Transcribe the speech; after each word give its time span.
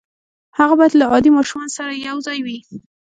هغه 0.57 0.73
بايد 0.79 0.93
له 0.99 1.05
عادي 1.11 1.29
ماشومانو 1.37 1.75
سره 1.77 1.91
يو 2.07 2.17
ځای 2.27 2.39
وي. 2.45 2.57